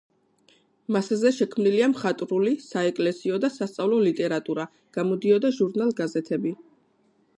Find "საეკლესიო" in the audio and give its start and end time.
2.69-3.37